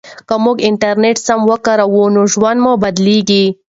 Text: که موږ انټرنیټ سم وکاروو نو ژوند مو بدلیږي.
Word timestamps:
که 0.27 0.35
موږ 0.43 0.57
انټرنیټ 0.69 1.17
سم 1.27 1.39
وکاروو 1.51 2.03
نو 2.15 2.21
ژوند 2.33 2.57
مو 2.65 2.73
بدلیږي. 2.83 3.45